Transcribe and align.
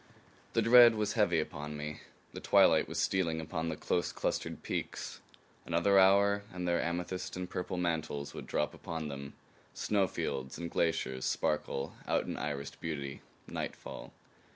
The 0.53 0.63
dread 0.63 0.95
was 0.95 1.13
heavy 1.13 1.39
upon 1.39 1.77
me. 1.77 1.99
The 2.33 2.39
twilight 2.39 2.87
was 2.87 2.97
stealing 2.97 3.39
upon 3.39 3.69
the 3.69 3.75
close 3.75 4.11
clustered 4.11 4.63
peaks. 4.63 5.21
Another 5.63 5.99
hour, 5.99 6.41
and 6.51 6.67
their 6.67 6.81
amethyst 6.81 7.35
and 7.37 7.47
purple 7.47 7.77
mantles 7.77 8.33
would 8.33 8.47
drop 8.47 8.73
upon 8.73 9.09
them; 9.09 9.33
snowfields 9.75 10.57
and 10.57 10.71
glaciers 10.71 11.25
sparkle 11.25 11.93
out 12.07 12.25
in 12.25 12.33
irised 12.35 12.79
beauty; 12.81 13.21
nightfall. 13.47 14.11